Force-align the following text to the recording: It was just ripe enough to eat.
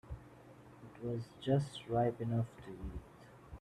It 0.95 1.05
was 1.05 1.21
just 1.41 1.87
ripe 1.87 2.19
enough 2.21 2.47
to 2.65 2.71
eat. 2.71 3.01